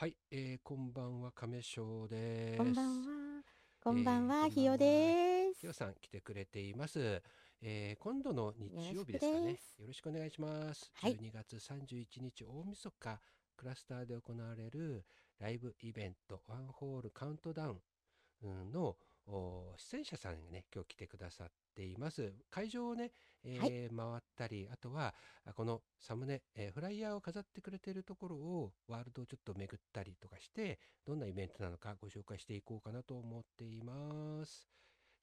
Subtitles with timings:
[0.00, 2.56] はい、えー、こんばんは、亀翔です。
[2.56, 3.42] こんばんは。
[3.84, 5.60] こんばんは、ひよです。
[5.60, 7.22] ひよさん来てくれています。
[7.60, 9.50] えー、今度の日曜日ですかね。
[9.50, 10.90] よろしくお願いします。
[10.94, 13.20] はい、12月31日大晦日
[13.54, 15.04] クラスターで行われる
[15.38, 17.76] ライブイベントワンホールカウントダウ
[18.42, 18.96] ンの
[19.76, 21.48] 出演者さんがね今日来てくださっ
[21.80, 22.34] ています。
[22.50, 23.10] 会場をね、
[23.42, 23.70] えーはい、
[24.12, 25.14] 回ったりあとは
[25.54, 34.68] このサムネ、えー、フライヤーを飾ってくれているところをワールドをちょっと巡ったりとかしてどんなイベントなのかご紹介していこうかなと思っています。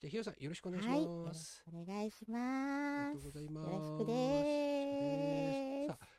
[0.00, 3.08] じゃあひよさんよろしくお願いします、はい、お願いします。
[3.08, 3.66] ありがとうございます。
[3.66, 5.67] よろしくです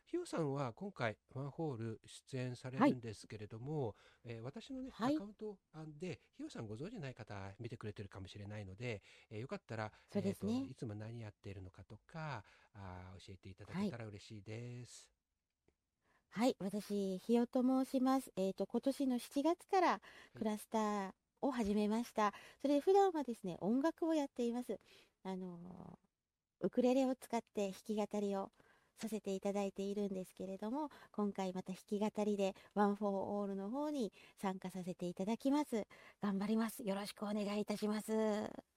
[0.09, 3.93] ひよさんは今回ワンホール出演されるんですけれども、は
[4.25, 5.55] い、えー、私のね、はい、アカウント
[6.01, 15.07] でひよさんご存知ない方見てくれてるかもしれないので、えー、よかったら、そうですね、えーと、いつも何やっているのかとかあ教えていただけたら嬉しいです。
[16.31, 18.31] はい、はい、私ひよと申します。
[18.35, 20.01] えっ、ー、と今年の7月から
[20.35, 22.33] クラスターを始めました。
[22.63, 24.79] それで普段はですね音楽をやっています。
[25.23, 25.59] あの
[26.61, 28.49] ウクレレを使って弾き語りを
[28.99, 34.11] させていただいているんですけれども今回また弾き語りで One For All の方に
[34.41, 35.87] 参加させていただきます。
[36.21, 36.83] 頑張ります。
[36.83, 38.11] よろしくお願いいたします。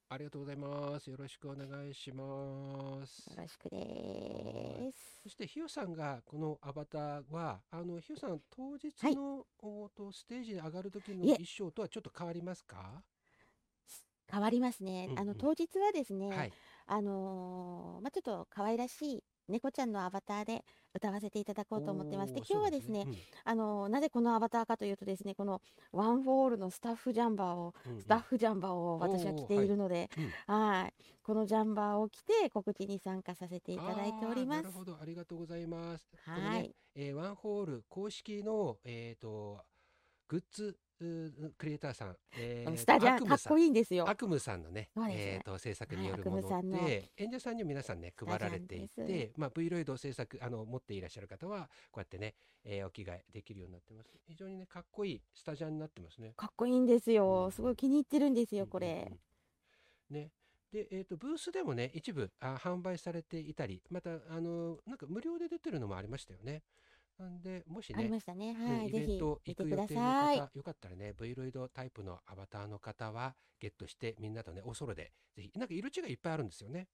[0.09, 1.11] ありがとうございます。
[1.11, 3.31] よろしくお願いします。
[3.31, 5.20] よろしくです。
[5.23, 13.03] そしてひよさんがこのアバターはあのひよさん当日の、はい、おとステージに上がる時の衣装とはちょっと変わりますか？
[14.31, 16.53] 変わりますね、うんうん、あの当日はですね、はい、
[16.87, 22.33] あのー、まあ、ちょっと可愛らしい猫ちゃんのアバターで歌わせていただこうと思ってます。
[22.33, 25.61] で今日はですね、ねうん、あのなぜこのアバターかというとですねこの
[25.92, 30.11] One For All のスタッフジャンバーを、うんうん、スタッフジャンバーを私は着ているので、
[30.47, 30.95] はい、はい。
[31.23, 34.62] このジャンバーを着て告知に参加させていただいております。
[34.65, 34.99] なるほど。
[35.01, 36.05] ありがとうございます。
[36.25, 39.61] はい、ね、えー、 One For All 公式のえっ、ー、と
[40.33, 40.75] グッズ
[41.58, 44.08] クリエイターさん、えー、スタジャンかっこいいんですよ。
[44.08, 52.34] 悪夢さんのね、ねえっ、ー、と制作によるもので、はい、演者さんに皆さんね配られていて、まあ V ロイド制作あの持っていらっしゃる方はこうやってね、
[52.65, 54.10] えー、お着替えできるようになってます。
[54.26, 56.32] 非常にねかっこいいスタジャンになってますね。
[56.34, 57.50] かっこいいんですよ。
[57.50, 58.87] すごい気に入ってるんですよこれ。
[58.87, 60.31] うんうんうん、ね。
[60.72, 66.62] で、えーと、ブースでもね一部あ販売されていたりまたあのなんか無料で出てるのもありましたよね。
[67.19, 68.55] なんで、もしね、ありましたね。
[68.55, 76.89] はい、イベント行く予定の方、よかったらね、V ロイドタイプのアバターの方はゲットして、みんなとね、おそろで、ぜひ、なんか色違いいっぱいあるんですよね。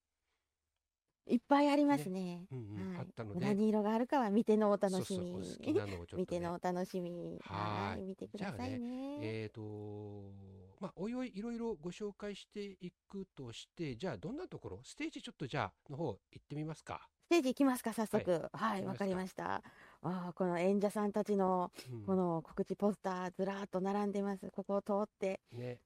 [1.29, 2.47] いっぱいありますね。
[2.51, 3.41] うんうんはい、あったので。
[3.41, 5.33] 何色があるかは見てのお楽しみ。
[5.33, 7.39] そうそう好きなのをちょっと、ね、 見てのお楽しみ。
[7.43, 8.03] はい。
[8.03, 8.79] 見てくださいね。
[8.79, 10.33] ねえっ、ー、と
[10.81, 17.09] まあ、おいおいいろいろご紹介していくとして、じゃあどんなところ、ステージちょっとじゃあの方行ってみますか。
[17.27, 18.49] ステージ行きますか、早速。
[18.53, 19.63] はい、わ、はい、かりました。
[20.03, 21.73] あこの演者さんたちの
[22.07, 25.41] この告知ポスターずらっと並んでます、ここを通って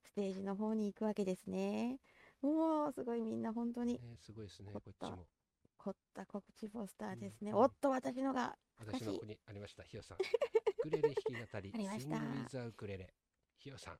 [0.04, 1.98] ステージの方に行くわけですね。
[2.42, 5.26] もうすごいみんな本当に、ね、すごいですねこっちも。
[5.78, 10.18] 凝った告知ポスターですね、うん、おっと私のが私のここにありましたひよさん。
[10.18, 12.16] ウクレレ弾き語り ありました。
[12.16, 13.14] ウィザウクレレ
[13.56, 13.98] ひよさん。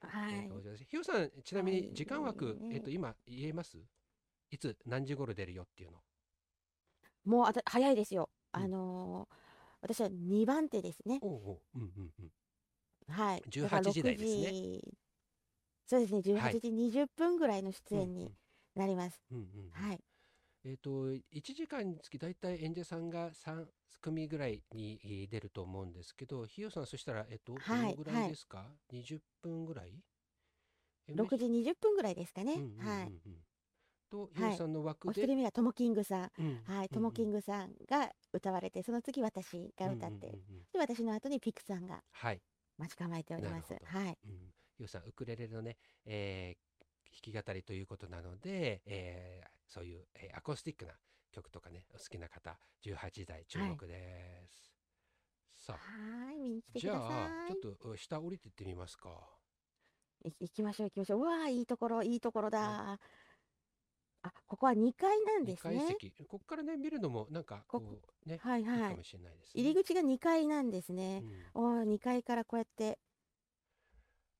[0.00, 3.78] はい、えー、ひよさんちなみに時間枠、はい、えっ、ー、と今言えます？
[4.50, 6.02] いつ何時頃出るよっていうの。
[7.24, 9.43] もうあた早いですよ、うん、あのー
[9.84, 11.18] 私は2番手ですね。
[11.20, 12.30] おうおううんうんうん。
[13.12, 13.42] はい。
[13.50, 14.80] 18時台ですね。
[15.86, 18.32] そうですね、18時20分ぐらいの出演に
[18.74, 19.20] なります。
[19.30, 20.00] うんうんうん、はい。
[20.64, 21.20] えっ、ー、と、1
[21.54, 23.66] 時間につき大体演者さんが3
[24.00, 29.92] 組ぐらいに出ると思うんですけど、ひよさん、そしたら、えっ、と、どのぐらいですか、はい、?20 分ぐらい
[31.10, 32.54] ?6 時20分ぐらいですかね。
[32.54, 33.12] うんうんうんうん、はい。
[34.14, 40.30] と、ゆうさんの枠で、お一人目はともキングさん、うん、はい、ともキングさんが歌われて、その次私が歌って、
[40.72, 42.00] で私の後にピクさんが
[42.78, 43.74] 待ち構えております。
[43.84, 44.18] はい。
[44.24, 45.76] うん、ゆうさんウクレレのね、
[46.06, 50.92] えー、弾き語りということなので、えー、そういう、えー、アコースティックな
[51.32, 55.70] 曲とかね、お好きな方、18時台注目です。
[55.70, 57.00] はい、さあ、はい見に来てください。
[57.00, 59.10] じゃあ、ちょっと下降りていってみますか。
[60.40, 61.20] 行きましょう行きましょう。
[61.20, 62.98] うわあいいところいいところだ。
[64.24, 65.84] あ、ここは2階なんですね。
[65.86, 66.10] 席。
[66.26, 67.82] ここからね、見るのもなんかこ
[68.26, 68.76] うね、はいはい。
[68.76, 69.62] いいかもしれないですね。
[69.62, 71.22] 入り口が2階なんですね。
[71.54, 72.98] うん、お2階からこうやって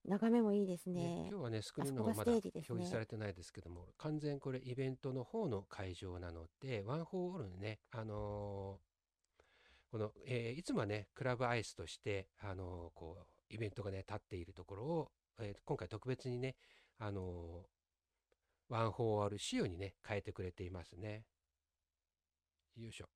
[0.07, 1.25] 眺めもいいですね。
[1.25, 16.57] ね今日はね、スクリーンの方まだ表示されてないですけども、完全これイベントの方の会場なので、ワンホールね、あのー、この、えー、いつもはね、クラブアイスとして、あのー、こう、イベントがね、立っているところを、えー、今回特別にね、
[16.99, 17.67] あの
[18.69, 21.25] ワンホール仕様にね、変えてくれていますね。
[22.77, 23.09] よいしょ。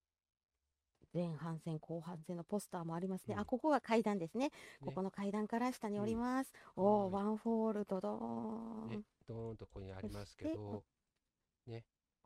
[1.15, 3.41] 前半戦後半戦のポスターもありますね、うん。
[3.41, 4.51] あここが階段ですね。
[4.81, 10.85] ここの階段から下に降ります、おおはいワンフォールドドーン、ね、ドーンとここにありますけど、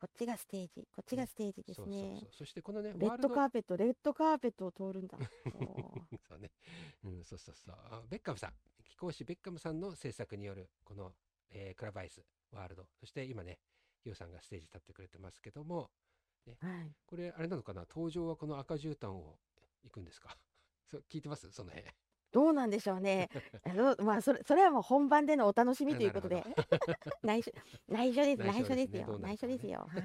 [0.02, 0.88] こっちがステージ。
[0.92, 2.28] こっちがステージですそうねそうそう。
[2.38, 5.16] そしてこのね、レッドカーペットレッドカーペットを通るんだ。
[6.28, 6.50] そうね。
[7.04, 7.76] うん、そうそうそう。
[7.76, 11.14] あベッカムさん、貴公子ベッカムさんの制作による、この、
[11.52, 12.22] えークラブアイス
[12.52, 12.86] ワールド。
[13.00, 13.58] そして今ね、
[14.02, 15.90] ヒヨさんがステージ立ってくれてますけども、
[16.60, 17.82] はいこれ、あれなのかな？
[17.88, 19.38] 登場はこの赤絨毯を
[19.84, 20.36] 行くんですか？
[20.90, 21.50] そう聞いてます？
[21.52, 21.88] その辺。
[22.32, 23.28] どうなんでしょうね。
[23.64, 26.42] あのまあそれそれはもう本番でのお楽しみということで
[27.22, 27.52] 内緒
[27.88, 29.86] 内緒です内緒ですよね内緒ですよ。
[29.90, 30.02] はい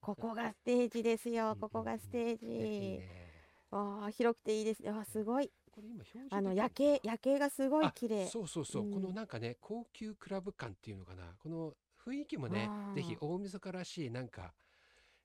[0.00, 1.56] ここがステージですよ。
[1.60, 2.46] ここがステージ。
[2.46, 3.28] ね
[3.70, 4.88] ああ広くていいですね。
[4.90, 5.52] あすごい。
[5.78, 8.26] これ今表示あの夜景夜景がすごいあ綺麗。
[8.26, 8.92] そうそうそう、うん。
[8.92, 11.22] このなんかね高級クラブ感っていうのかな。
[11.38, 14.52] この雰囲気もねぜひ大晦日らしいなんか、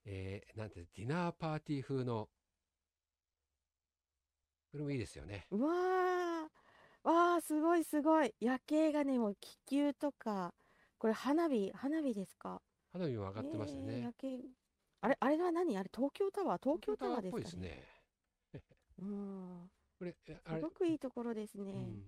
[0.06, 2.30] えーなんてディナーパーティー風の。
[4.72, 5.48] これもいいですよね。
[5.50, 5.72] うわ
[7.04, 8.34] あわあすごいすごい。
[8.40, 10.54] 夜景がねもう気球とか。
[11.00, 12.62] これ花火花火ですか？
[12.92, 14.40] 花火も上がってますえーね、夜景。
[15.02, 15.76] あれあれは何？
[15.78, 16.64] あれ東京タワー？
[16.64, 17.70] 東京タワーでっぽいですすかね。
[18.54, 18.62] ね
[19.02, 19.72] うん
[20.04, 21.72] これえあれ、すごくいいところですね。
[21.72, 22.04] うん、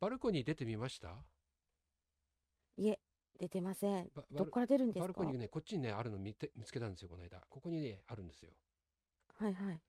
[0.00, 1.14] バルコニー出てみました？
[2.76, 2.98] いえ、
[3.38, 4.08] 出てません。
[4.14, 5.00] バどっから出るんですか？
[5.02, 8.50] バルコニーねこっちにねあるの見て見つけたんですよこの間ここにねあるんですよ
[9.38, 9.80] はいはい。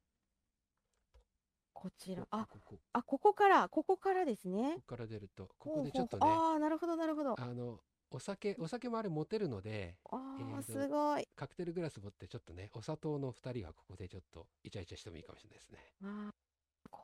[1.74, 2.24] こちら。
[2.24, 4.82] こあ、こここあ、ここから、ここからですねこ。
[4.82, 7.32] こから出るとここでちょっとねほうほうああ、なるほど、なるほど。
[7.34, 7.80] ああの
[8.12, 11.28] お酒お酒もあれ持てるのであー、えーとすごい。
[11.36, 16.45] カクテルグラス持ってちょっとねお砂糖の2人はここでちょっとイチャイチャしてもいいかもしれないですねあー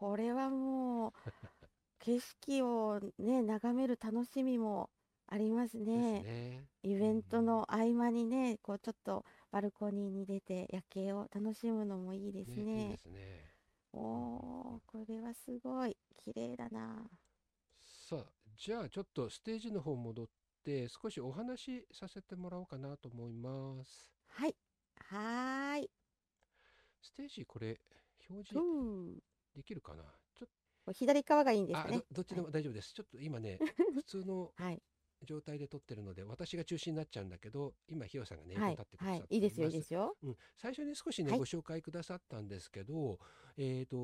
[0.01, 1.13] これはもう、
[1.99, 4.89] 景色をね、眺める楽しみも
[5.27, 6.25] ありますね。
[6.25, 12.97] ねイベントの合間にね、こうちょっとバルコニーに出て夜景を楽しむのもいいですねいいねで。
[12.97, 13.55] すね
[13.93, 13.99] お
[14.77, 17.09] お、これはすごい綺麗だな。
[17.85, 20.27] さあじゃあちょっとステージの方戻っ
[20.63, 24.55] て少しお話しさせてもらおうかなと思いますはい。
[24.95, 25.91] はーい。
[27.01, 27.79] ステージこれ
[28.29, 29.21] 表う示ん。
[29.55, 30.03] できるかな？
[30.35, 30.49] ちょっ
[30.83, 31.97] これ左側がいいんですね。
[31.97, 32.05] ど。
[32.11, 33.59] どっちでも大丈夫です、ちょっと今ね
[33.93, 34.81] 普通のはい。
[35.23, 39.19] 状態で撮ってるので私が中心になっちゃうんだけど今ひよさんがね、立ってくだはい。
[39.19, 39.37] さってい。
[39.37, 40.17] いですよ、いいまですよ。
[40.23, 41.39] うん、最初に少しね、はい。
[41.39, 43.19] ご紹介くださったんですけど、
[43.55, 43.97] えー、と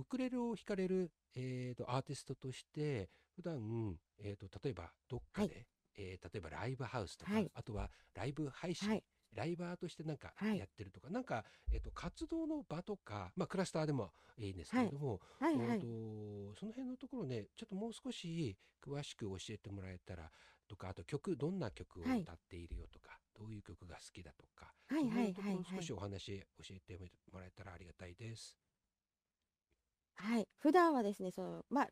[0.00, 5.66] ウクレレを弾かれる、えー、とアーティストとして普段、えー、と例えばどっかで、
[5.96, 7.50] えー例えばライブハウスとか、はい。
[7.52, 9.04] あとはライブ配信、はい
[9.34, 15.66] ライバーとしてなんかはいやってるとか、なんか、えー、と活動の場とか、まあ、クラスターでもいいんですけれども、はいはい。
[15.66, 20.30] えーとその辺のところねちょっともう少し詳しく教えてもらえたら
[20.68, 25.92] とかあと曲どんな曲をはい歌っているよとか、どういう曲が好きだとかはいはいはい少し。
[25.92, 26.98] お話教えて
[27.32, 28.56] もらえたらありがたいです。
[30.16, 30.48] はい。
[30.58, 31.88] 普段はですね、その、まあ、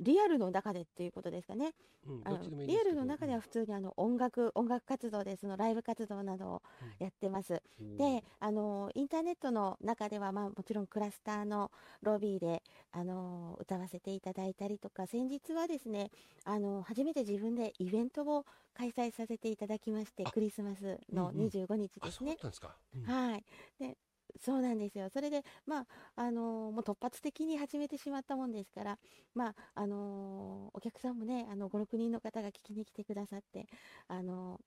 [0.00, 1.74] リアルの中でっていうことですかね。
[2.06, 6.62] うん、あのリアルの中では普通にあの音楽、音楽活動でそのライブ活動などを
[6.98, 7.62] やってます。
[7.80, 11.70] うんで、あのインターネットの中では、まあ、もちろんクラスターの
[12.02, 12.62] ロビーで、
[12.92, 16.10] あの歌わせていただいたりとか先日はですね、
[16.44, 18.44] あの初めて自分でイベントを
[18.74, 22.22] 開催させていただきましてあクリスマスのうんうん25日あですね。
[22.22, 22.76] そうだったんですか。
[22.94, 23.44] うんはい
[23.78, 23.96] で
[24.40, 25.08] そうなんですよ。
[25.10, 25.86] それで、まあ、
[26.16, 28.98] あのもう突発的に始めてしまったもんですから、
[29.34, 33.66] まあ、あのお客さんもね、あの、5、6人の方が聞きに来てくださって、
[34.08, 34.60] あの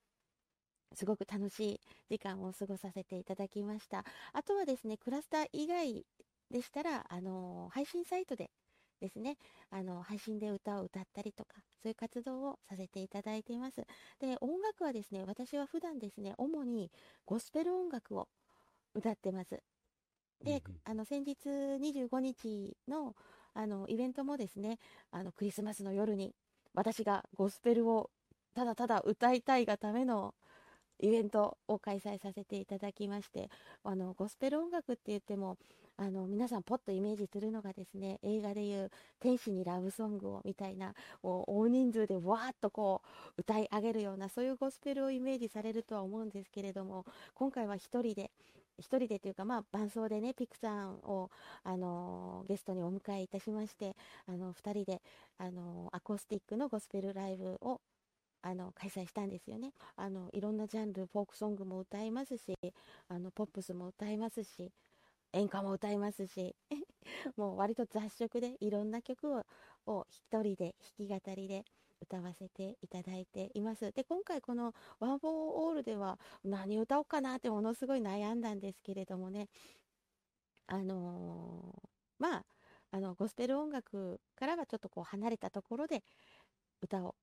[0.94, 4.04] すごく楽しい時間を過ごさせていただきました。
[4.34, 6.06] あとはですね、クラスター以外
[6.52, 8.50] でしたら、あの配信サイトで
[9.00, 9.38] ですね、
[9.70, 13.86] あの配信で歌を歌ったりとか、そういう活動をさせていただいています。
[14.20, 16.92] で、音楽はですね、私は普段ですね、主に
[17.26, 18.28] ゴスペル音楽を
[19.00, 19.60] 歌ってます。
[20.44, 23.15] で、あの先日25日の
[23.53, 24.77] あのイベントもですね、
[25.12, 26.34] あのクリスマスの夜に
[26.74, 28.10] 私がゴスペルを
[28.53, 30.34] ただただ歌いたいがための
[31.00, 33.50] イベントを開催させていただきまして、
[33.84, 35.58] あのゴスペル音楽って言っても、
[35.98, 43.01] あの皆さんポッとイメージするのがですね、映画でいう天使にラブソングをみたいな、大人数でわーっとこ
[43.38, 48.32] う歌い上げるようなそういうゴスペルをイメージされるとは思うんですけれども、今回は一人で
[48.80, 51.30] 一人でというか、まあ、伴奏でね、ピクさんを、
[51.64, 53.96] あのゲストにお迎えいたしまして、
[54.28, 55.02] あの二人で、
[55.38, 57.82] あのアコースティックのゴスペルライブを
[58.42, 60.30] あの開催したんですよねあの。
[60.34, 62.58] いろんなジャンル、フォークソングも歌いますし、
[63.08, 64.72] あのポップスも歌いますし、
[65.34, 66.56] 演歌も歌いますし、
[67.38, 69.44] もう割と雑食でいろんな曲を
[69.86, 71.66] を一人で弾き語りで
[72.01, 73.91] 歌わせていただいています。
[73.91, 79.50] で、今回この One For All では何歌おうかなってものすごい悩んだんですけれどもね
[80.68, 81.89] あのー
[82.20, 82.46] まあ、
[82.91, 86.03] あの、ゴスペル音楽からはちょっとこう離れたところで
[86.82, 87.15] 歌を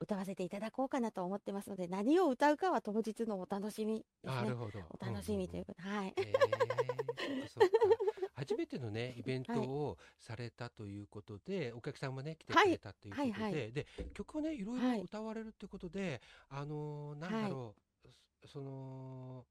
[0.00, 4.42] 歌わせていただこうかなと思ってますので、何を歌うかは当日のお楽しみですね。
[4.42, 4.80] なるほど。
[4.90, 6.14] お楽しみということで、はい。
[6.16, 8.07] えー
[8.38, 9.68] 初めてのね、イベントはい。
[9.68, 13.72] をされたということで、お客さんもね、来てくれたということで、はいはい。
[13.72, 14.98] で、曲をね、いろいはい。
[14.98, 18.08] ろ歌われるってことで、あのーなんだろう、
[18.46, 19.44] そその、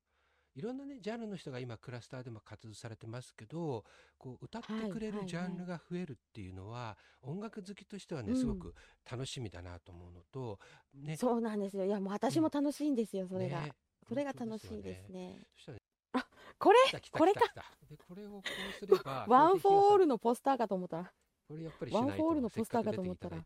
[0.56, 3.84] いろんなね、ジャンルの人が今、クラスターでも活動されてますけど、
[4.18, 5.28] こう、歌ってくれるはいはい。
[5.28, 8.36] ジャンルが増えるっていうのは、音楽好きとしてはね、うん。
[8.38, 8.74] すごく
[9.10, 10.60] 楽しみだなと思うのと、
[10.94, 11.86] ね、そうなんですよ。
[11.86, 13.62] いや、もう私も楽しいんですよ、それが。
[13.62, 13.72] ね。
[14.08, 15.38] それが楽しいですね、
[16.60, 16.80] これ
[17.12, 17.42] これか
[17.90, 21.14] で、これをこうすれば、 ワンフォールルのポスターかと思ったら、
[21.48, 23.38] これやっぱりワンフォールのポスターかと思ったら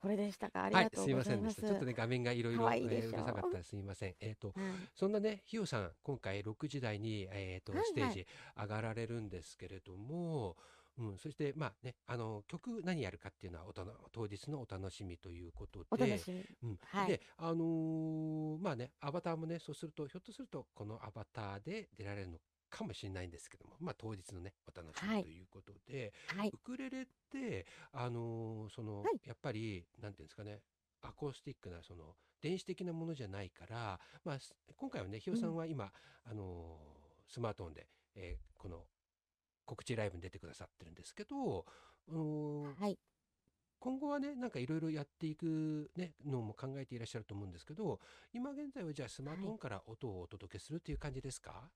[0.00, 0.64] これでしたか。
[0.64, 1.54] ありはい、がとすいまうございます。
[1.54, 1.68] せんでした。
[1.68, 4.16] ちょっとね、画面がいろいろうるさかったらすみません。
[4.20, 4.56] えっと、はい
[4.94, 10.56] そんなね、ひよさん、今回6時台に、えっとはいはいステージ上がられるんですけれども、
[10.98, 16.44] うん、そして、まあね、あの、曲何やるかっていうのはおたの、当日のお楽しみということで、お楽しみ。
[16.62, 17.08] うん、はい。
[17.08, 22.38] で、あのーまあね、アバターもね、そうすると、ひょっとすると、このアバターで出られるの
[22.70, 25.18] かもしれないんですけども、まあ当日のね、お楽しはい。
[25.18, 26.48] みということで、はい。
[26.48, 26.58] ウ。
[26.58, 29.20] クレレって、あのーその、はい。
[29.24, 30.62] やっぱり、なんていうんですかね、
[31.02, 35.56] アコースティックな、その、電子的なものじゃないから、まあ、す今回はね、ひよさん。
[35.56, 35.92] は今、
[36.24, 38.86] あのースマートフォンで、えーこの、
[39.66, 41.66] 告知ライブに出てくださってるんですけど、
[42.08, 42.98] あのーはい。
[43.78, 48.00] 今後はね、なんかいろいろやっていくね、のも考えていらっしゃると思うんですけど、
[48.32, 51.70] 今現在はじゃあスマートフォンから音をお届けするっていう感じですか、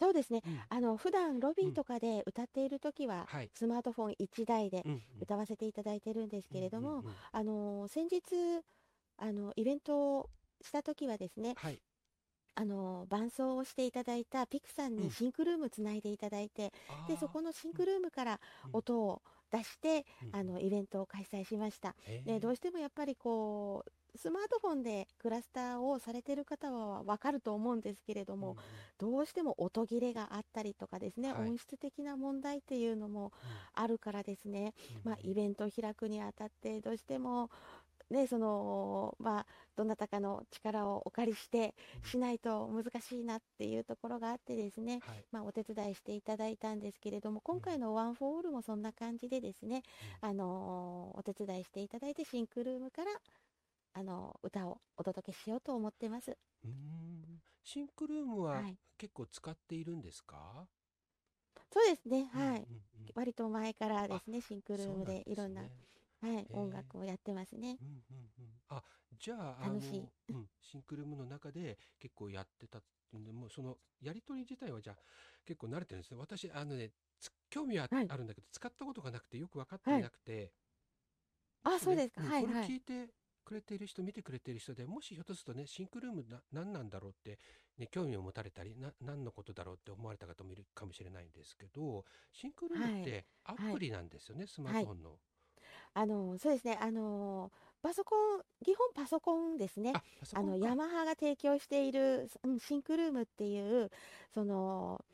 [0.00, 0.42] そうですね。
[0.46, 3.50] うんあの、普段ロビーとかで歌っているときは、はい。
[3.54, 8.20] スマートフォン1台でうんうん歌わせていただいてるんですけれども、うんうんうんあの、先日、
[9.16, 10.30] あの、イベントを
[10.62, 11.80] したときはですね、はい。
[12.54, 15.04] あの、伴奏をしていただいたピクさんうん。
[15.04, 16.72] にシンクルームつないでいただいて、
[17.08, 18.70] で、そこの、のシンクルームからうん。
[18.72, 20.28] 音を出して、うん。
[20.32, 21.96] あの、イベントを開催しました。
[22.24, 28.64] で、どうしてもやっぱりこう、スマートフォンでクラスターをされてる方はわかると思うんですけれども、うんうん。
[28.98, 31.48] どうしても音切れがあったりとかですね、はい。
[31.48, 33.32] 音質的な問題っていうのも
[33.72, 35.00] あるからですね、うん。
[35.04, 37.50] まあ、イベントを開くにあたってどうしても、
[38.10, 39.46] ね、その、まあ、
[39.76, 42.10] どなたかの力をお借りしてうん。
[42.10, 45.24] しないと難しいなっていうところがあってですね、はい。
[45.32, 49.82] まあ、お手伝いしていただいたんですけれども、今回のワンフォーオールもそんな感じでですね、
[50.20, 53.12] あのーお手伝いしていただいて、シンクルームから、
[53.94, 56.36] あの歌をお届けしようと思ってます。
[56.64, 57.40] うーん。
[57.62, 58.76] シンクルームははい。
[58.98, 60.68] 結構使っているんですか、
[61.72, 62.66] そうですね、はい。
[62.68, 63.12] うんうんうん。
[63.14, 65.70] 割と前からですね、シンクルームでいろんな、ね
[66.26, 67.78] はい、ー音楽をやってますね。
[67.80, 68.82] うんうんうん、あ
[69.18, 70.08] じゃああの楽しい。
[70.30, 72.78] うん、シンクルームの中で結構やってた
[73.16, 74.96] んでもうそのやり取り自体はじゃあ
[75.44, 76.18] 結構慣れてるんですね。
[76.20, 78.08] 私あのねつ興味ははい。
[78.08, 80.52] あるんだけど、使ったことがなくてよく分かっていなくて、
[81.62, 82.22] あ、そうですか。
[82.22, 82.66] んはい、これはい。
[82.66, 83.08] 聞いて
[83.44, 87.38] くれている人見てくれている人でもしひょっとするとねシンクルームな何なんだろうって、
[87.78, 93.72] ね、興味を持たれたりな何のことだろうって思われた方もいるかもしれないんですけどシンクルームってアはい。
[93.72, 95.18] プリなんですよね、スマートフォンの。
[95.94, 96.78] あの、そうですね。
[96.80, 97.50] あの、
[97.82, 99.92] パソコン、基本パソコンですね。
[99.94, 100.02] あ
[100.34, 103.90] あの、ヤマハが提供している、うん、シンクルームっていう、
[104.32, 105.04] その、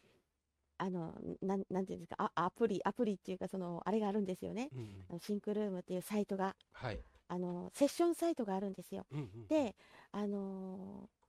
[0.78, 4.70] あの、なん、なんていうんですか、あ、アプリ、アプリっていうか、その、あれがあるんですよね。
[5.10, 9.06] うんシンクルームっていうサイトが、はい、あの、セッションサイトがあるんですよ。
[9.12, 9.74] うんうん、で、
[10.12, 11.20] あのー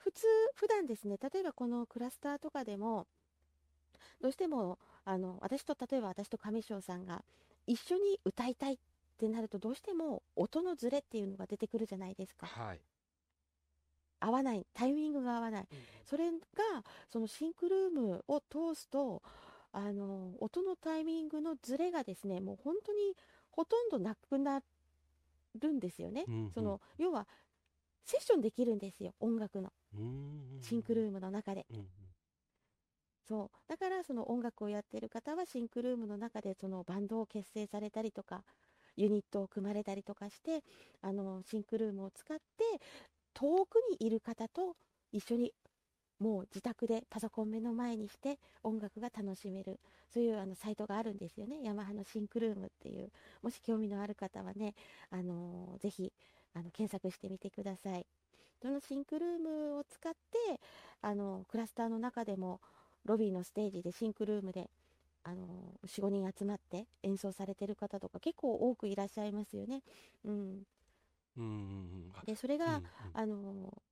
[0.00, 3.06] 普通、普段ですね、例えばこのクラスターとかでも、
[4.20, 7.22] どうしても、あの、私と、例えば私と上翔さんが
[7.66, 8.78] 一緒に歌いたいっ
[9.20, 12.46] てなると、どうしても音のズレっていうのが出てくるじゃないですか。
[12.46, 12.80] はい、
[14.18, 15.68] 合わない、タイミングが合わない。
[15.70, 16.38] うんうんそれが、
[17.08, 19.22] そのシンクルームを通すと、
[19.70, 23.16] あの、音のタイミングのズレがですね、もう本当に
[23.48, 24.60] ほとんどなくな
[25.60, 26.24] るんですよね。
[26.26, 27.28] うんうんその、要は、
[28.04, 29.72] セッションできるんですよ、音楽の。
[29.94, 31.64] うーんシンクルームの中で。
[31.70, 31.86] うんうん
[33.30, 33.50] そう。
[33.68, 38.42] だから、その音楽をやってる方は、シンクルームの中で、そのバンドを結成されたりとか、
[38.96, 40.62] ユニットを組まれたりとかして、
[41.02, 42.44] あの、シンクルームを使って、
[43.34, 44.76] 遠くにいる方と
[45.12, 45.52] 一緒に、
[46.18, 49.80] もう自宅でパソコン目の前にして音楽が楽しめる。
[50.12, 51.62] そういうあのサイトがあるんですよね。
[51.62, 53.10] ヤマハのシンクルームっていう。
[53.42, 54.74] もし興味のある方はね、
[55.10, 56.12] あのぜひ、
[56.54, 58.06] あの、検索してみてください。
[58.60, 60.60] そのシンクルームを使って、
[61.00, 62.60] あの、クラスターの中でも、
[63.06, 64.68] ロビーのステージでシンクルームで、
[65.22, 69.82] あの、4、5人集まって演奏されてる方とか結構多くいらっしゃいますよね。
[70.24, 70.62] うん。
[71.36, 73.82] うんうんうんあで、それが、うんうんあの、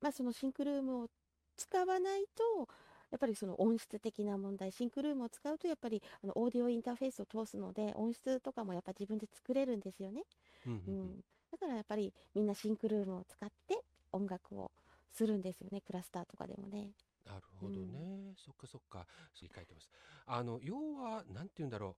[0.00, 1.08] まあ、そのシンクルームを
[1.56, 2.68] 使わないと、
[3.10, 10.22] やっぱりその音質的な問題、シンクルームを使うとやっぱりあのオーディオインターフェースを通すので、音質とかもやっぱ自分で作れるんですよね。
[10.66, 14.70] うんうんうんうん、だからやっぱりみんなシンクルームを使って音楽を
[15.12, 16.90] するんですよね、クラスターとかでもね。
[17.28, 18.34] なるほどね。
[18.36, 19.06] そっかそっか。
[19.34, 19.88] そう書いてます。
[20.26, 21.96] あの、要は、なんて言うんだろ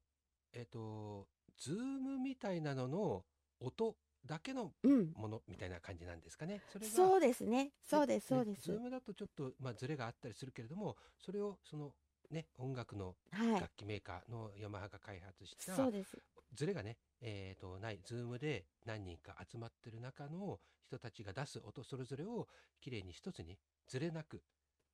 [0.55, 0.59] う。
[0.59, 3.25] えっと、ズームみたいなのの
[3.61, 3.97] 音
[4.27, 6.61] だけのうん、ものみたいな感じなんですかね。
[6.73, 8.63] それが、そうですね、そうです、そうねです。
[8.65, 11.95] ズームだとちょっと、まあ、ズレがあったりするけれども、それを、その、
[12.31, 16.19] ね、音楽のはい、楽器メーカーのヤマハが開発した、そうです。
[16.53, 22.49] ズレがね、えー、とない、ズームで何人か集まってる中の人たちが出す音それぞれを
[22.81, 24.43] きれいに一つにずれなく、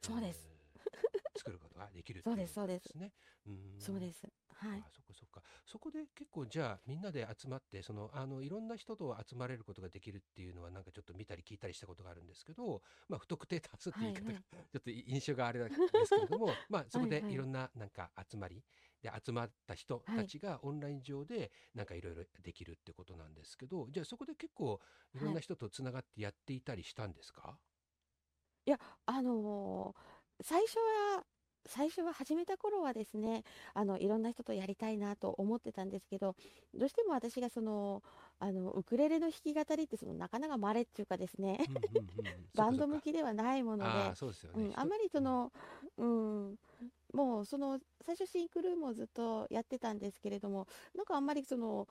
[0.02, 3.12] そうですえー作ることができるっていそうですそうですね。
[3.46, 4.26] うんそうです。
[4.54, 4.84] はい。
[4.84, 5.42] あそこそっか。
[5.66, 18.64] そこで結構じゃあみんなで集まって、そのあのいろんな人と集まれることができるっていうのはなんかちょっと見たり聞いたりしたことがあるんですけど、まあ不特定多数って言い方がはいちょっと印象があれなんですけれども、まあそこではいはいいろんななんか集まり
[19.02, 24.80] で集まった人たちがオンライン上でなんかいろいろできるってことなんですけど、じゃあそこで結構
[25.14, 27.58] いろんな人とつながってやっていたりしたんですか？
[29.06, 31.24] あのー最初は、
[31.68, 33.42] 最初は始めた頃はですね、
[33.74, 36.36] あの、いろんな人とやりたいなと思ってたんですけど、
[36.74, 38.02] どうしても私がその、
[38.38, 43.90] あの、ウクレレの弾き語りってそのなかなか稀っていうかですね、うんうんうんうん バンド向きではないもので、
[44.76, 45.52] あんまりその、
[45.98, 46.58] うん、
[47.12, 51.86] もうその最初シンクルームをずっとやってたんですけれども、なんかあんまりその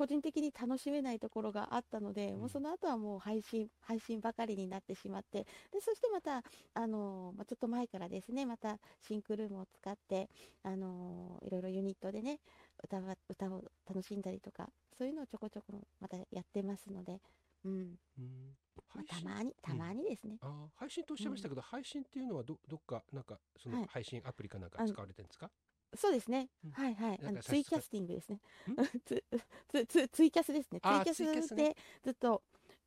[0.00, 2.40] 個人的に楽しめないところがあったので、うん。
[2.40, 6.42] もうその後はもう配信、配信ばかりになってしまって、で、そしてまた、
[6.74, 10.30] あの、まあちょっと前からですね、またシンクルームを使って、
[10.62, 12.40] あの、いろいろユニットでね、
[12.82, 17.20] 歌は、歌を楽しんだりとか、そういうのをちょこちょこまたやってますので、
[17.64, 18.56] うん、うん。
[18.94, 20.38] まあたまに、たまにですね。
[20.40, 23.88] あー配信とおっしゃいましたけど、配信っていうのはどどっかなんかそのはい。
[23.88, 25.50] 配信アプリかなんか使われてるんですか？
[25.96, 26.48] そうですね。
[26.64, 27.20] うんはいはい。
[27.24, 28.76] あのツイキャスティングですねん？
[29.04, 29.24] ツ
[29.68, 30.80] ツツツイキャスですね。
[30.80, 32.42] ツあーイキャツイキャスでずっと、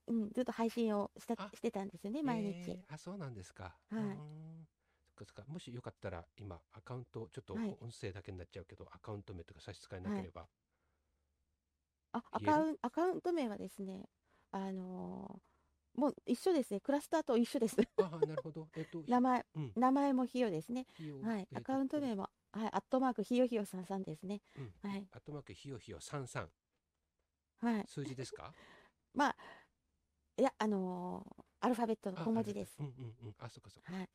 [0.08, 2.72] うん、ずっと配信をしたあしてたんですよね、毎日。
[2.72, 3.64] えーあそうなんですか。
[3.64, 4.68] はいうーん
[5.06, 5.52] そっかそっか。
[5.52, 10.48] もしよかったら今アカウントちょっとはい音声だけになっちゃうけど、アカウント名とか差し支えなければ。
[12.14, 12.52] あ、ア言える？
[12.52, 14.10] カウンアカウント名はですね、
[14.52, 15.40] あのー
[15.96, 16.80] もう一緒ですね。
[16.80, 17.78] クラスターと一緒です。
[18.02, 18.68] ああなるほど。
[18.76, 20.88] えっと名前、うん名前もひよですね。
[21.22, 21.42] はい。
[21.42, 22.70] えっとアカウント名も、はい。
[22.72, 24.42] アットマークひよひよさんさんですね。
[24.58, 25.08] うんはい。
[25.12, 26.50] アットマークひよひよ三三
[27.62, 27.86] はい。
[27.88, 28.54] 数字ですか？
[29.14, 29.36] まあ、
[30.38, 32.84] いや、あのーアルファベットのあ小文字ですあ。
[32.84, 33.36] うんうんうん。
[33.40, 33.94] あそっかそっか。
[33.94, 34.10] はい。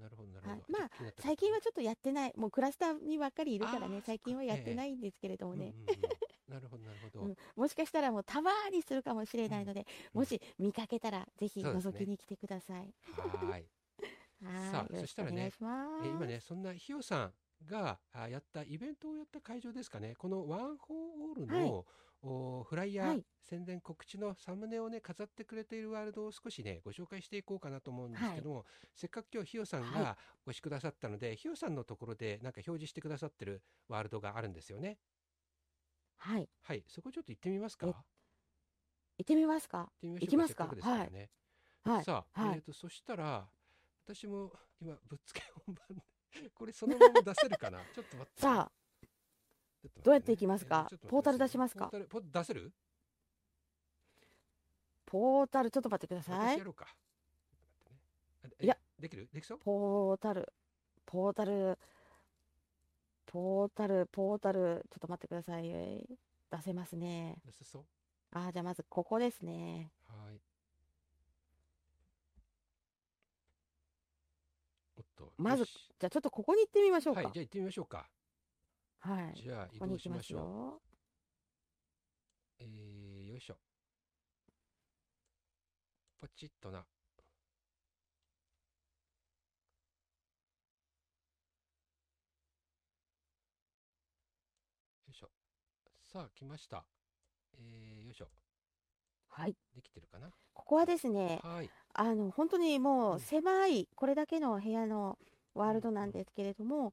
[0.00, 0.50] なるほどなるほど。
[0.52, 5.74] はいまあ最近はちょっとやってない、もうクラスターにばっかりいるからね、最近はやってないんですけれどもね、
[6.48, 7.20] なるほどなるほど。
[7.20, 12.94] うんもしかしたらもうたまにするかもしれないので、うんもし見かけたらぜひ覗きに来てください。
[13.12, 13.68] はーい。
[14.40, 14.48] さ
[14.80, 16.06] あはい、よろしくおそしたらね願いします。
[16.06, 21.86] えー今ね、そんなひよさんがあやったイベントをやった会場ですかね、この One For All の、
[22.22, 23.24] おフライヤー、はい。
[23.42, 28.64] 宣伝告知のサムネをね、飾ってくれているワールドを少しね、ご紹介していこうかなと思うんですけども、
[28.94, 34.98] せっかく今日ひよさんはがお越しくださったので、ひよさんのところでなんか表示してくださってるワールドがあるんですよね。
[36.16, 37.86] はい、はい、そこちょっと行ってみますか。
[37.86, 37.96] え行っ
[39.18, 39.92] 行ってみますか？
[40.00, 40.64] てみましょう行きますか？
[40.64, 41.30] せっかくですからね。
[41.84, 42.56] はい、さあ、はい。
[42.56, 43.48] えーと、そしたら、
[44.04, 46.02] 私も今、ぶっつけ本番で、
[46.54, 47.80] これそのまま出せるかな？
[47.94, 48.40] ちょっと待って。
[48.40, 48.72] さあ、
[49.84, 49.90] ね。
[50.02, 50.88] どうやっていきますか？
[51.08, 51.88] ポータル出しますか？
[51.88, 52.72] ポータル出せる？
[55.06, 56.58] ポータルちょっと待ってください。
[58.60, 58.76] いや。
[58.98, 59.28] できる？
[59.32, 59.58] できそう？
[59.58, 60.52] ポータル、
[61.04, 61.78] ポータル、
[63.26, 65.68] ポータル、ポータル、ちょっと待ってください。
[65.68, 67.36] 出せますね。
[68.32, 69.92] あー、じゃあまずここですね。
[70.08, 70.40] はい。
[74.98, 75.32] おっと。
[75.36, 77.22] まずじゃあちょっとここに行ってみましょうか。
[77.22, 78.08] はい、じゃあ行ってみましょうか。
[79.00, 79.40] はい。
[79.40, 80.40] じゃあ移動しましょう。
[80.40, 80.82] よ。
[82.58, 83.56] えー、よいしょ。
[86.18, 86.78] ポチッとな。
[86.78, 86.84] よ
[95.10, 95.28] いしょ。
[96.02, 96.84] さあ、来ました。
[97.58, 98.28] えー、よいしょ。
[99.28, 99.56] はい。
[99.74, 100.30] できてるかな？
[100.54, 101.70] ここはですね、はい。
[101.98, 103.20] あの、本当にもううん。
[103.20, 105.18] 狭い、これだけの部屋の
[105.54, 106.92] ワールドなんですけれども、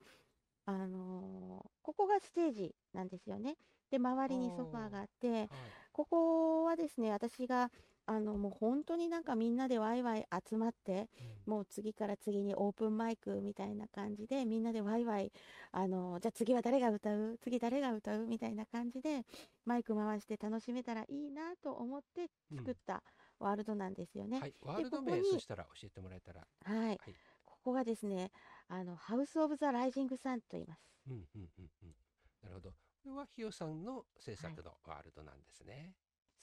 [0.66, 3.58] あのーここがステージなんですよね。
[3.92, 5.50] で、周りにソファーがあって、はい。
[5.92, 7.70] ここはですね、私が、
[8.06, 11.10] あの、もう本当になんかみんなでワイワイ集まって、
[11.48, 11.54] うん。
[11.54, 15.32] もう次から次にオープンマイクみたいな感じでみんなでワイワイ
[15.74, 17.38] あのじゃあ次は誰が歌う？
[17.42, 18.26] 次誰が歌う？
[18.26, 19.26] みたいな感じで
[19.66, 23.04] マイク回して楽しめたらいいなと思って作った
[23.44, 24.40] ワールドなんですよね。
[24.40, 24.54] はい。
[24.62, 26.48] ワールド名、ここにそしたら教えてもらえたら。
[26.64, 27.00] はい、はい。
[27.44, 28.32] ここがですね
[28.68, 30.82] あの、 House of the Rising Sun と言います。
[31.08, 31.96] うんうんうんうん。
[32.42, 32.70] なるほど。
[32.72, 32.76] こ
[33.06, 34.38] れはひよさんの制はい。
[34.38, 35.94] 作のワールドなんですね。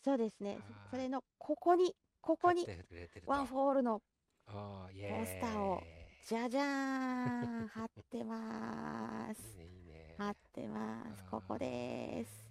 [0.05, 0.59] そうですね。
[0.91, 0.97] そ。
[0.97, 2.67] れの、ここに、ここに、
[3.27, 3.55] ワンと。
[3.55, 4.03] フォールの
[4.47, 6.65] ポスターを、エじゃじゃー
[7.65, 9.57] ん、貼ってます。
[9.57, 10.15] ね、いいね。
[10.19, 11.25] 貼ってます。
[11.31, 12.47] ここです。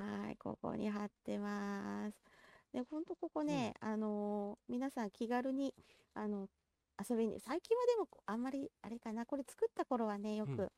[0.00, 2.29] へはい、ここに貼ってます。
[2.72, 3.52] で、ほんとここえ。
[3.52, 3.70] うん。
[3.70, 5.74] ね、あのー皆さん気軽に、
[6.14, 6.48] あの、
[7.08, 10.56] 遊びに、最近はでもあんまり、あれかな、これ作った頃はね、ようん。
[10.56, 10.72] く、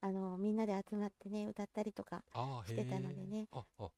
[0.00, 2.24] あのみんなで集まってね、歌ったりとか
[2.64, 3.26] してたのでえ。
[3.26, 3.48] ね、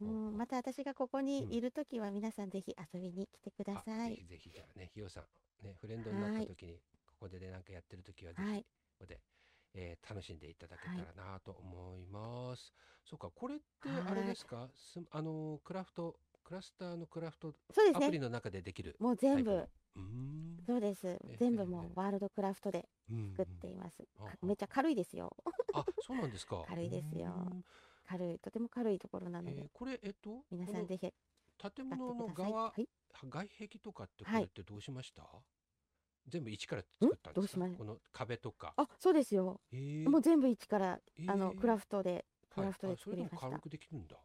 [0.01, 0.37] うん、あ。
[0.37, 1.47] また私がここうん。
[1.47, 4.11] にいるときは皆さんぜひ遊びに来てくだあ、さい。
[4.11, 5.21] ぜひぜひ、じゃあね、ひよさ
[5.61, 8.67] ん、ね、フレンドになっはい、た時に、ここでね、なんかやってる時は、ぜひ、はい、
[8.99, 9.23] ここで、
[9.73, 12.75] えー楽しんでいただけはい、たらなと思います。
[13.05, 14.33] そうか、これってあれはい。
[14.33, 18.01] ですか、す、あの、クラフト、クラスターのクラフトそうですね。
[18.01, 19.69] アプリの中でできるもう全部。
[20.67, 21.19] そうです。
[21.25, 24.05] え全部もええうワールドクラフトでうん作っています。
[24.19, 24.27] うん。
[24.27, 25.37] あ、かめっちゃ軽いですよ。
[25.73, 26.57] あ、あ、そうなんですか。
[26.57, 27.65] う 軽いですよ。
[28.05, 31.13] 軽い、とても軽いところなので、えーこれ、えっと、皆さんぜひ
[31.59, 32.35] 建使って物の。
[32.35, 32.89] 側、はい。
[33.29, 34.47] 外壁とかってこはい。
[34.47, 35.45] れってどうしました？
[36.27, 38.77] 全部一からん作ったんですどうしまかこの壁とか。
[38.77, 39.63] あ、そうですよ。
[39.73, 43.57] えー、もう全部一から、えあの、クー、ラフトで、クラフトで作りました。
[43.57, 44.17] も軽くできるんだ。